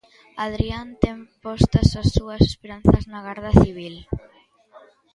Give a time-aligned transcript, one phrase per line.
[0.45, 3.95] Adrián ten postas as súas esperanzas na Garda Civil.